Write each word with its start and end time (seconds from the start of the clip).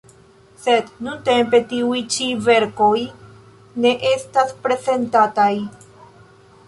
Sed 0.61 0.87
nuntempe 1.07 1.59
tiuj 1.73 1.99
ĉi 2.15 2.29
verkoj 2.47 2.95
ne 3.85 3.93
estas 4.15 4.57
prezentataj. 4.65 5.51